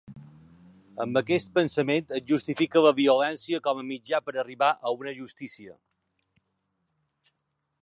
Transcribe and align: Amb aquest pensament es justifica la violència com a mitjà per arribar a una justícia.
Amb 1.03 1.19
aquest 1.19 1.51
pensament 1.57 2.07
es 2.19 2.23
justifica 2.31 2.83
la 2.85 2.95
violència 3.01 3.61
com 3.67 3.83
a 3.83 3.85
mitjà 3.91 4.23
per 4.29 4.35
arribar 4.45 4.73
a 4.91 4.97
una 5.03 5.15
justícia. 5.21 5.77